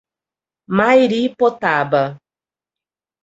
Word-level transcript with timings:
Mairipotaba 0.77 2.01